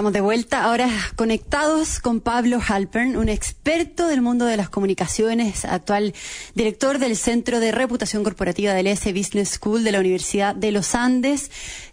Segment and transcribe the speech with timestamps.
[0.00, 5.66] Estamos de vuelta, ahora conectados con Pablo Halpern, un experto del mundo de las comunicaciones,
[5.66, 6.14] actual
[6.54, 10.94] director del Centro de Reputación Corporativa del S Business School de la Universidad de los
[10.94, 11.50] Andes,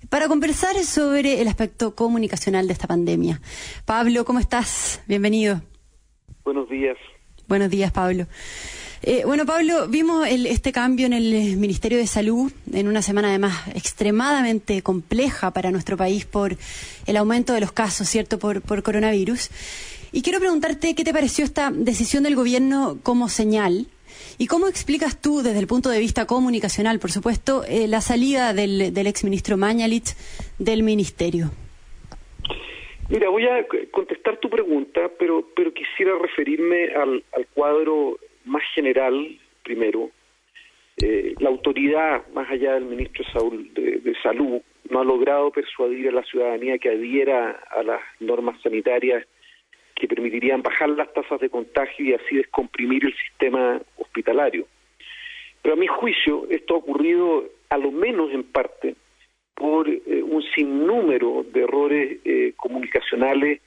[0.07, 3.41] para conversar sobre el aspecto comunicacional de esta pandemia.
[3.83, 5.01] Pablo, ¿cómo estás?
[5.05, 5.61] Bienvenido.
[6.45, 6.95] Buenos días.
[7.49, 8.25] Buenos días, Pablo.
[9.03, 13.67] Eh, bueno, Pablo, vimos este cambio en el Ministerio de Salud en una semana además
[13.75, 16.55] extremadamente compleja para nuestro país por
[17.05, 19.49] el aumento de los casos, ¿cierto?, por, coronavirus.
[20.11, 23.87] Y quiero preguntarte qué te pareció esta decisión del gobierno como señal
[24.39, 28.53] ¿Y cómo explicas tú, desde el punto de vista comunicacional, por supuesto, eh, la salida
[28.53, 30.15] del, exministro Mañalich
[30.59, 31.51] del ministerio?
[33.09, 37.23] Mira, voy a contestar tu pregunta, pero, quisiera referirme al
[37.53, 38.17] cuadro
[38.47, 40.11] más general, primero,
[40.99, 43.23] eh, la autoridad, más allá del ministro
[43.75, 48.59] de, de, Salud, no ha logrado persuadir a la ciudadanía que adhiera a las normas
[48.63, 49.23] sanitarias
[49.93, 54.65] que permitirían bajar las tasas de contagio y así descomprimir el sistema hospitalario.
[55.61, 58.95] Pero a mi juicio, esto ha ocurrido a lo menos en parte
[59.53, 63.61] por eh, un sinnúmero de errores eh, comunicacionales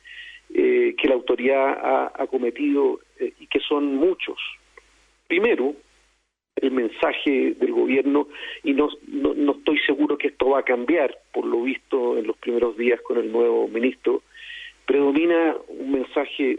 [0.52, 4.36] que la autoridad ha, cometido y que son muchos.
[5.30, 5.76] Primero,
[6.56, 8.26] el mensaje del gobierno,
[8.64, 12.36] y no, no, estoy seguro que esto va a cambiar, por lo visto en los
[12.38, 14.24] primeros días con el nuevo ministro,
[14.86, 16.58] predomina un mensaje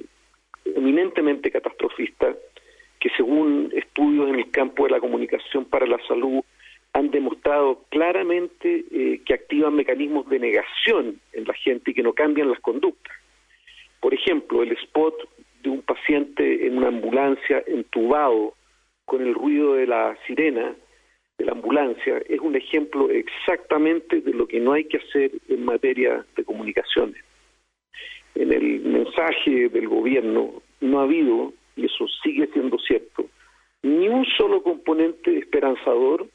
[0.63, 2.33] eminentemente catastrofista
[3.01, 6.41] que según estudios en el campo de la comunicación para la salud
[6.93, 12.13] han demostrado claramente eh, que activan mecanismos de negación en la gente y que no
[12.13, 13.13] cambian las conductas.
[13.99, 15.13] Por ejemplo, el spot
[15.61, 18.55] de un paciente en una ambulancia entubado
[19.11, 20.73] con el ruido de la sirena
[21.37, 25.65] de la ambulancia es un ejemplo exactamente de lo que no hay que hacer en
[25.65, 27.21] materia de comunicaciones.
[28.35, 33.25] En el mensaje del gobierno no ha habido, y eso sigue siendo cierto,
[33.83, 36.25] ni un solo componente esperanzador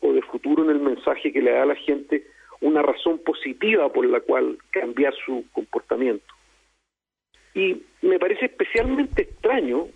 [0.00, 2.28] o de futuro en el mensaje que le da a la gente
[2.60, 6.32] una razón positiva por la cual cambiar su comportamiento.
[7.56, 9.88] Y me parece especialmente extraño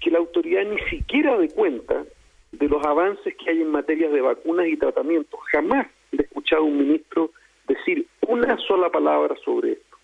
[0.00, 2.04] que la autoridad ni siquiera dé cuenta
[2.52, 5.38] de los avances que hay en materia de vacunas y tratamientos.
[5.52, 7.30] Jamás le he escuchado a un ministro
[7.68, 9.96] decir una sola palabra sobre esto.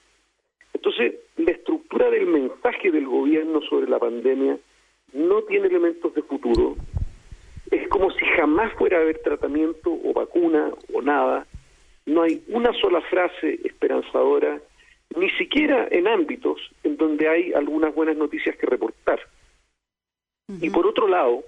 [0.74, 4.58] Entonces, la estructura del mensaje del gobierno sobre la pandemia
[5.12, 6.76] no tiene elementos de futuro.
[7.70, 11.46] Es como si jamás fuera a haber tratamiento o vacuna o nada.
[12.04, 14.60] No hay una sola frase esperanzadora,
[15.16, 19.18] ni siquiera en ámbitos en donde hay algunas buenas noticias que reportar.
[20.48, 21.42] Y por otro lado,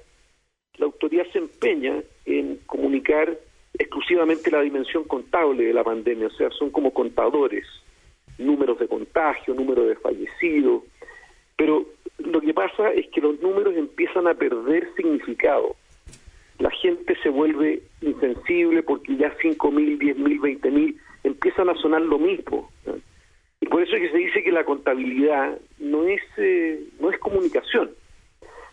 [0.77, 3.39] la autoridad se empeña en comunicar
[3.75, 7.65] exclusivamente la dimensión contable de la pandemia, o sea, son como contadores,
[8.39, 10.83] números de contagio, números de fallecidos,
[11.57, 11.87] pero
[12.19, 15.77] lo que pasa es que los números empiezan a perder significado.
[16.59, 22.69] La gente se vuelve insensible porque ya 5.000, 10.000, 20.000 empiezan a sonar lo mismo.
[23.61, 27.19] Y por eso es que se dice que la contabilidad no es, eh, no es
[27.21, 27.91] comunicación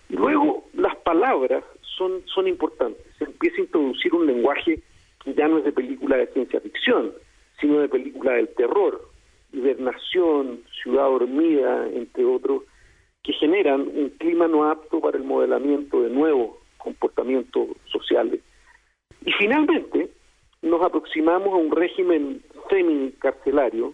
[0.09, 1.63] Luego, las palabras
[1.97, 3.05] son, son importantes.
[3.17, 4.81] Se empieza a introducir un lenguaje
[5.23, 7.11] que ya no es de película de ciencia ficción,
[7.59, 9.09] sino de película del terror,
[9.51, 12.63] hibernación, ciudad dormida, entre otros,
[13.23, 18.41] que generan un clima no apto para el modelamiento de nuevos comportamientos sociales.
[19.25, 20.11] Y finalmente,
[20.61, 23.94] nos aproximamos a un régimen semi-carcelario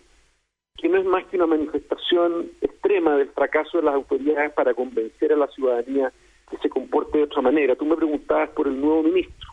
[0.77, 5.31] que no es más que una manifestación extrema del fracaso de las autoridades para convencer
[5.33, 6.11] a la ciudadanía
[6.49, 7.75] que se comporte de otra manera.
[7.75, 9.49] Tú me preguntabas por el nuevo ministro.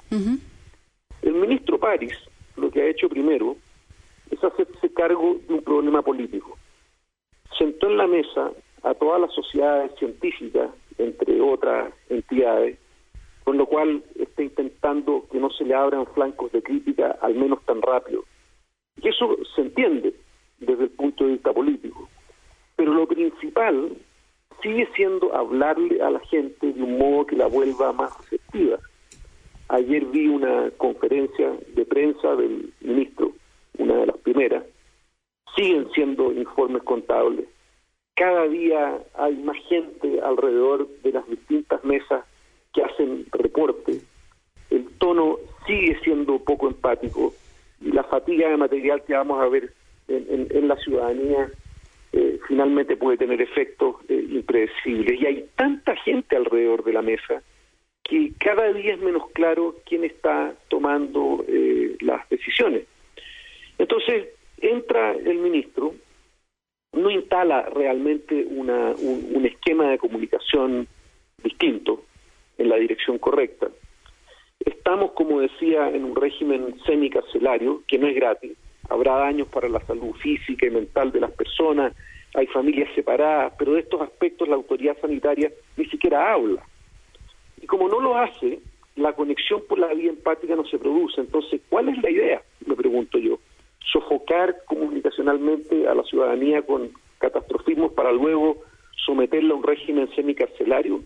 [1.22, 2.16] El ministro París
[2.56, 3.56] lo que ha hecho primero
[4.30, 6.56] es hacerse cargo de un problema político.
[7.56, 8.50] Sentó en la mesa
[8.82, 12.78] a todas las sociedades científicas, entre otras entidades,
[13.44, 17.64] con lo cual está intentando que no se le abran flancos de crítica, al menos
[17.64, 18.24] tan rápido.
[19.00, 20.14] Y eso se entiende,
[20.58, 22.08] desde el punto de vista político.
[22.76, 23.96] Pero lo principal
[24.62, 28.78] sigue siendo hablarle a la gente de un modo que la vuelva más efectiva.
[29.68, 33.32] Ayer vi una conferencia de prensa del ministro,
[33.78, 34.64] una de las primeras.
[35.54, 37.46] Siguen siendo informes contables.
[38.14, 42.24] Cada día hay más gente alrededor de las distintas mesas
[42.72, 44.00] que hacen reporte.
[44.70, 47.32] El tono sigue siendo poco empático
[47.80, 49.72] y la fatiga de material que vamos a ver
[50.08, 51.50] en, la ciudadanía
[52.12, 55.20] eh, finalmente puede tener efectos eh, impredecibles.
[55.20, 57.42] Y hay tanta gente alrededor de la mesa
[58.08, 62.84] que cada día es menos claro quién está tomando eh, las decisiones.
[63.76, 65.94] Entonces, entra el ministro,
[66.92, 70.88] no instala realmente una, un, esquema de comunicación
[71.42, 72.02] distinto
[72.56, 73.68] en la dirección correcta.
[74.58, 78.56] Estamos, como decía, en un régimen semicarcelario, que no es gratis.
[78.88, 81.94] Habrá daños para la salud física y mental de las personas,
[82.34, 86.62] hay familias separadas, pero de estos aspectos la autoridad sanitaria ni siquiera habla.
[87.60, 88.60] Y como no lo hace,
[88.96, 91.20] la conexión por la vía empática no se produce.
[91.20, 92.42] Entonces, ¿cuál es la idea?
[92.66, 93.38] Me pregunto yo.
[93.92, 98.58] Sofocar comunicacionalmente a la ciudadanía con catastrofismos para luego
[99.06, 101.00] someterla a un régimen semicarcelario.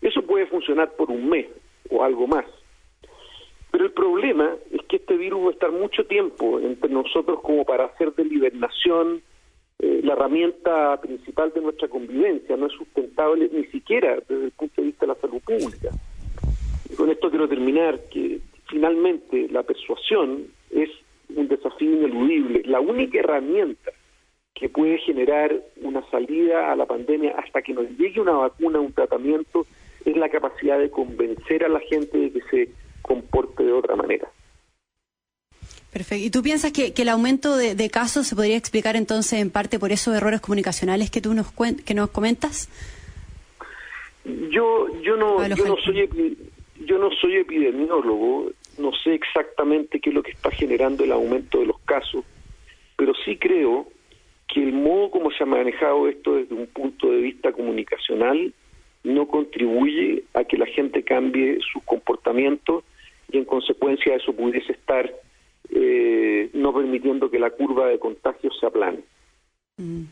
[0.00, 1.46] Eso puede funcionar por un mes
[1.90, 2.46] o algo más.
[3.74, 7.64] Pero el problema es que este virus va a estar mucho tiempo entre nosotros como
[7.64, 9.20] para hacer deliberación,
[9.80, 14.80] eh, la herramienta principal de nuestra convivencia, no es sustentable ni siquiera desde el punto
[14.80, 15.88] de vista de la salud pública.
[16.88, 18.38] Y con esto quiero terminar, que
[18.68, 20.90] finalmente la persuasión es
[21.34, 22.62] un desafío ineludible.
[22.66, 23.90] La única herramienta
[24.54, 28.92] que puede generar una salida a la pandemia hasta que nos llegue una vacuna, un
[28.92, 29.66] tratamiento,
[30.04, 34.28] es la capacidad de convencer a la gente de que se comporte de otra manera.
[35.92, 36.24] Perfecto.
[36.24, 39.92] ¿Y tú piensas que, el aumento de, casos se podría explicar entonces en parte por
[39.92, 41.52] esos errores comunicacionales que tú nos
[41.86, 42.68] que nos comentas?
[44.24, 46.36] Yo yo no yo no soy
[46.80, 51.60] yo no soy epidemiólogo, no sé exactamente qué es lo que está generando el aumento
[51.60, 52.24] de los casos,
[52.96, 53.86] pero sí creo
[54.48, 58.52] que el modo como se ha manejado esto desde un punto de vista comunicacional
[59.04, 62.82] no contribuye a que la gente cambie sus comportamientos
[63.34, 65.12] y en consecuencia eso pudiese estar
[65.70, 69.00] eh, no permitiendo que la curva de contagio se aplane.
[69.76, 70.04] Mm.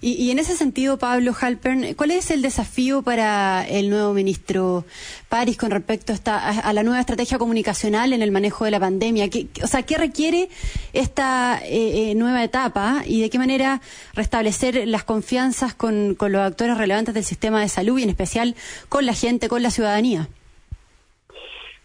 [0.00, 4.84] Y, en ese sentido, Pablo Halpern, ¿cuál es el desafío para el nuevo ministro
[5.28, 9.30] París con respecto a, la nueva estrategia comunicacional en el manejo de la pandemia?
[9.30, 10.48] ¿Qué, o sea, ¿qué requiere
[10.92, 13.80] esta eh, eh, nueva etapa y de qué manera
[14.14, 18.56] restablecer las confianzas con los actores relevantes del sistema de salud y en especial
[18.88, 20.28] con la gente, con la ciudadanía?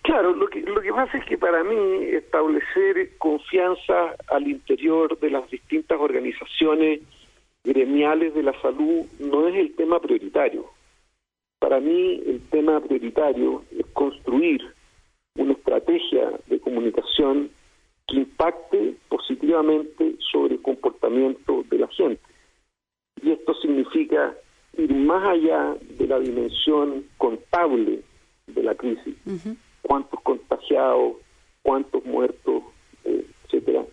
[0.07, 5.29] Claro, lo que, lo que pasa es que para mí establecer confianza al interior de
[5.29, 7.01] las distintas organizaciones
[7.61, 10.63] gremiales de la salud no es el tema prioritario.
[11.59, 14.61] Para mí el tema prioritario es construir
[15.35, 17.49] una estrategia de comunicación
[18.07, 22.21] que impacte positivamente sobre el comportamiento de la gente.
[23.21, 24.37] Y esto significa
[24.77, 27.99] ir más allá de la dimensión contable
[28.47, 29.17] de la crisis
[29.87, 31.15] cuántos contagiados,
[31.63, 32.63] cuántos muertos,
[33.05, 33.85] eh, etcétera,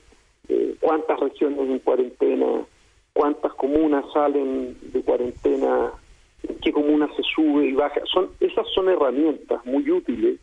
[0.48, 2.66] eh, cuántas regiones en cuarentena,
[3.12, 5.92] cuántas comunas salen de cuarentena,
[6.42, 8.00] en qué comuna se sube y baja.
[8.12, 10.40] Son, esas son herramientas muy útiles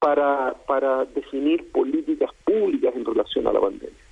[0.00, 4.04] para, para definir políticas públicas en relación a la pandemia.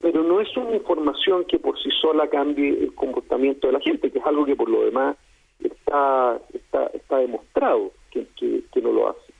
[0.00, 4.10] Pero no es una información que por sí sola cambie el comportamiento de la gente,
[4.10, 5.16] que es algo que por lo demás
[5.60, 9.31] está, está, está demostrado que, que no lo hace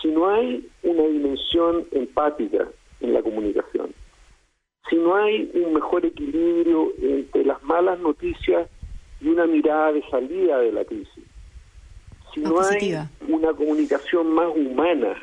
[0.00, 2.68] si no hay una dimensión empática
[3.00, 3.94] en la comunicación,
[4.88, 8.68] si no hay un mejor equilibrio entre las malas noticias
[9.20, 11.24] y una mirada de salida de la crisis,
[12.34, 12.96] si no hay
[13.28, 15.16] una comunicación más humana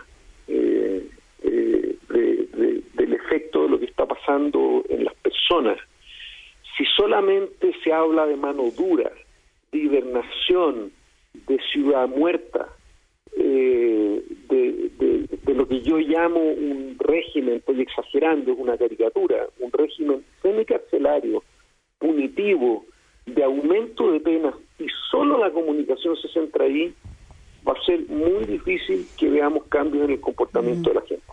[0.47, 1.07] eh,
[1.43, 5.77] eh, del efecto de lo que está pasando en las personas,
[6.77, 9.11] si solamente se habla de mano dura,
[9.71, 10.91] de hibernación,
[11.33, 12.67] de ciudad muerta,
[13.37, 14.04] eh,
[15.85, 21.43] yo llamo un régimen, estoy exagerando, es una caricatura, un régimen semicarcelario,
[21.99, 22.85] punitivo,
[23.27, 26.93] de aumento de penas, y solo la comunicación se centra ahí,
[27.67, 31.23] va a ser muy difícil que veamos cambios en el comportamiento de la gente.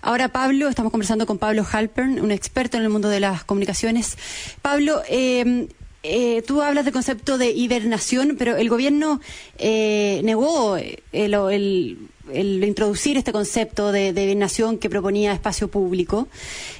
[0.00, 4.16] Ahora, Pablo, estamos conversando con Pablo Halpern, un experto en el mundo de las comunicaciones.
[4.62, 5.66] Pablo, eh,
[6.04, 9.20] eh, tú hablas del concepto de hibernación, pero el gobierno
[9.58, 11.98] eh, negó el, el
[12.32, 16.28] el introducir este concepto de, de nación que proponía espacio público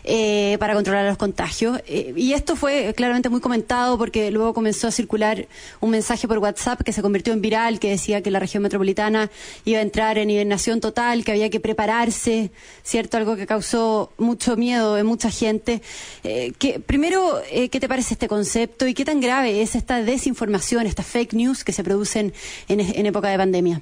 [0.04, 1.80] eh, para controlar los contagios.
[1.86, 5.46] Eh, y esto fue claramente muy comentado porque luego comenzó a circular
[5.80, 9.30] un mensaje por WhatsApp que se convirtió en viral, que decía que la región metropolitana
[9.64, 12.50] iba a entrar en hibernación total, que había que prepararse,
[12.82, 13.16] ¿cierto?
[13.16, 15.82] Algo que causó mucho miedo en mucha gente.
[16.24, 20.86] Eh, que, primero, ¿qué te parece este concepto y qué tan grave es esta desinformación,
[20.86, 22.32] estas fake news que se producen
[22.68, 23.80] en, en época de pandemia?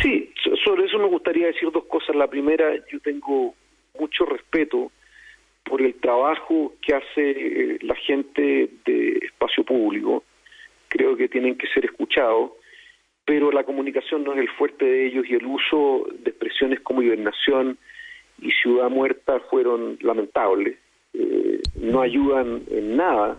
[0.00, 0.31] Sí,
[0.72, 2.16] sobre eso me gustaría decir dos cosas.
[2.16, 3.54] La primera, yo tengo
[4.00, 4.90] mucho respeto
[5.64, 10.24] por el trabajo que hace eh, la gente de espacio público.
[10.88, 12.52] Creo que tienen que ser escuchados,
[13.26, 17.02] pero la comunicación no es el fuerte de ellos y el uso de expresiones como
[17.02, 17.76] hibernación
[18.40, 20.78] y ciudad muerta fueron lamentables.
[21.12, 23.36] Eh, no ayudan en nada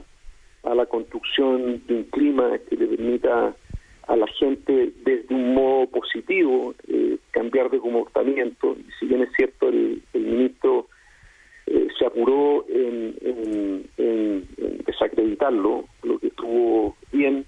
[0.61, 3.55] a la construcción de un clima que le permita
[4.07, 8.77] a la gente desde un modo positivo eh, cambiar de comportamiento.
[8.79, 10.87] Y si bien es cierto, el, ministro
[11.65, 13.83] eh, se apuró en,
[14.85, 17.45] desacreditarlo, lo que estuvo bien,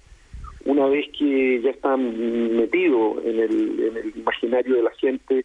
[0.64, 5.44] una vez que ya están metidos en el, en el imaginario de la gente,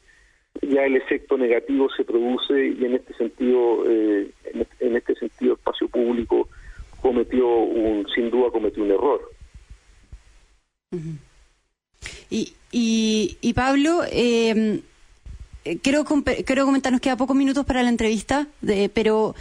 [0.62, 4.32] ya el efecto negativo se produce y en este sentido, eh,
[4.80, 6.50] en, este sentido, espacio público
[7.02, 9.32] cometió un, sin duda cometió un error.
[12.30, 12.54] Y,
[13.54, 14.82] Pablo, eh,
[15.82, 16.06] quiero,
[16.46, 18.48] quiero comentar, nos queda pocos minutos para la entrevista,
[18.94, 19.36] pero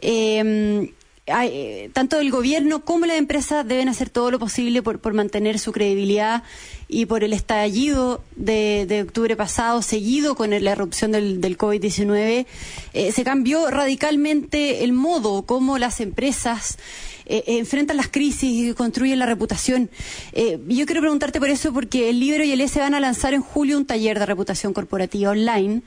[0.00, 0.92] eh,
[1.28, 5.72] eh, tanto el gobierno como las empresas deben hacer todo lo posible por, mantener su
[5.72, 6.44] credibilidad
[6.86, 12.46] y por el estallido de, de octubre pasado, seguido con la erupción del, del COVID-19,
[12.92, 16.78] eh, se cambió radicalmente el modo como las empresas
[17.26, 19.90] eh, enfrentan las crisis y construyen la reputación.
[20.34, 23.42] yo quiero preguntarte por eso porque el Libro y el S van a lanzar en
[23.42, 25.82] julio un taller de reputación corporativa online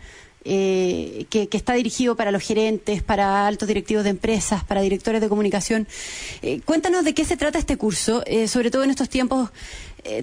[0.46, 5.28] eh, que, está dirigido para los gerentes, para altos directivos de empresas, para directores de
[5.28, 5.86] comunicación.
[6.42, 9.50] Eh, cuéntanos de qué se trata este curso, eh, sobre todo en estos tiempos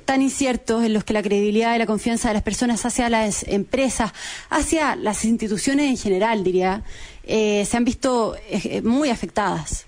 [0.07, 3.43] tan inciertos en los que la credibilidad y la confianza de las personas hacia las
[3.47, 4.11] empresas,
[4.49, 6.83] hacia las instituciones en general, diría,
[7.27, 8.37] se han visto
[8.83, 9.86] muy afectadas.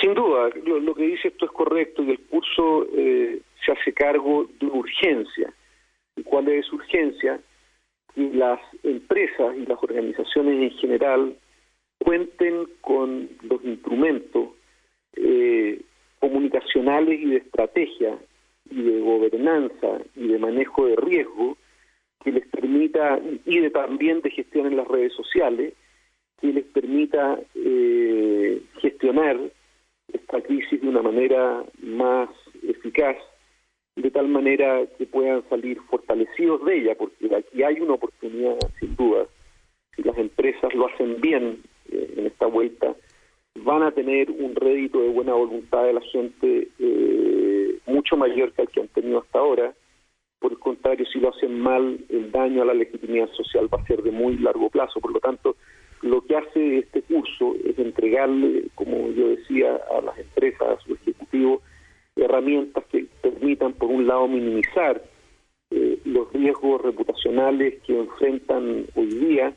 [0.00, 4.66] Sin duda, lo, que dice esto es correcto y el curso se hace cargo de
[4.66, 5.52] una urgencia.
[6.16, 7.40] ¿Y cuál es urgencia?
[8.16, 11.36] y las empresas y las organizaciones en general
[11.98, 14.50] cuenten con los instrumentos
[15.14, 15.80] eh,
[16.18, 18.18] comunicacionales y de estrategia
[18.70, 21.56] y de gobernanza y de manejo de riesgo
[22.22, 25.72] que les permita, y de también de gestión en las redes sociales,
[26.38, 29.38] que les permita eh, gestionar
[30.12, 32.28] esta crisis de una manera más
[32.62, 33.16] eficaz
[33.96, 38.96] de tal manera que puedan salir fortalecidos de ella, porque aquí hay una oportunidad, sin
[38.96, 39.26] duda,
[39.94, 42.94] si las empresas lo hacen bien eh, en esta vuelta,
[43.56, 48.62] van a tener un rédito de buena voluntad de la gente eh, mucho mayor que
[48.62, 49.74] el que han tenido hasta ahora.
[50.38, 53.86] Por el contrario, si lo hacen mal, el daño a la legitimidad social va a
[53.86, 55.00] ser de muy largo plazo.
[55.00, 55.56] Por lo tanto,
[56.02, 60.94] lo que hace este curso es entregarle, como yo decía, a las empresas, a su
[60.94, 61.62] ejecutivo,
[62.16, 65.02] herramientas que permitan, por un lado, minimizar
[65.70, 69.54] eh, los riesgos reputacionales que enfrentan hoy día,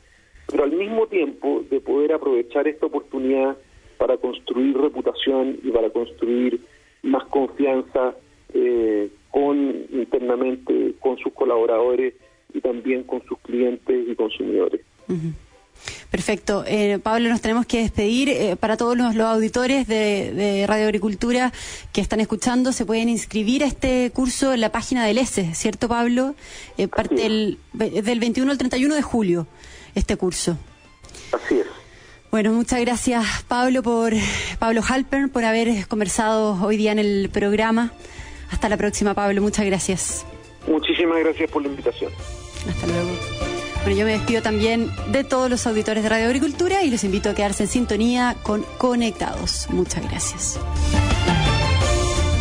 [0.50, 3.56] pero al mismo tiempo de poder aprovechar esta oportunidad
[3.96, 6.60] para construir reputación y para construir
[7.02, 8.14] más confianza
[8.52, 12.14] eh, con internamente con sus colaboradores
[12.52, 14.80] y también con sus clientes y consumidores.
[16.14, 16.62] Perfecto.
[16.64, 18.28] Eh, Pablo, nos tenemos que despedir.
[18.28, 21.52] Eh, para todos los, auditores de, Radio Agricultura
[21.92, 25.88] que están escuchando, se pueden inscribir a este curso en la página del ESE, ¿cierto,
[25.88, 26.36] Pablo?
[26.78, 29.48] Eh, parte del, del 21 al 31 de julio,
[29.96, 30.56] este curso.
[31.32, 31.66] Así es.
[32.30, 34.12] Bueno, muchas gracias, Pablo, por
[34.60, 37.92] Pablo Halpern, por haber conversado hoy día en el programa.
[38.52, 39.42] Hasta la próxima, Pablo.
[39.42, 40.24] Muchas gracias.
[40.68, 42.12] Muchísimas gracias por la invitación.
[42.68, 43.33] Hasta luego.
[43.84, 47.28] Bueno, yo me despido también de todos los auditores de Radio Agricultura y los invito
[47.28, 49.66] a quedarse en sintonía con Conectados.
[49.68, 50.58] Muchas gracias.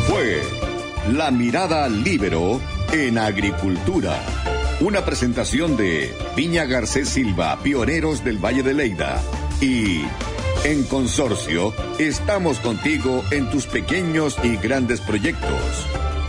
[0.07, 0.41] Fue
[1.11, 2.61] La Mirada Libero
[2.93, 4.23] en Agricultura.
[4.79, 9.21] Una presentación de Viña Garcés Silva, pioneros del Valle de Leida.
[9.59, 10.03] Y
[10.63, 15.59] en consorcio, estamos contigo en tus pequeños y grandes proyectos.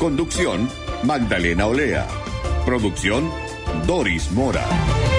[0.01, 0.69] Conducción,
[1.05, 2.09] Magdalena Olea.
[2.67, 3.31] Producción,
[3.85, 5.14] Doris Mora.